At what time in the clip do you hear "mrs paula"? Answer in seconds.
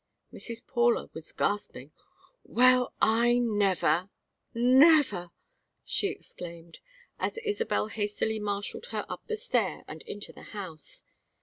0.33-1.11